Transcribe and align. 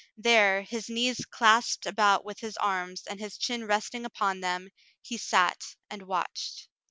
There, 0.17 0.63
his 0.63 0.89
knees 0.89 1.23
clasped 1.29 1.85
about 1.85 2.25
with 2.25 2.39
his 2.39 2.57
arms, 2.57 3.03
and 3.05 3.19
his 3.19 3.37
chin 3.37 3.65
resting 3.67 4.03
upon 4.03 4.39
them, 4.41 4.71
he 4.99 5.15
sat 5.19 5.75
and 5.91 6.01
watched. 6.07 6.67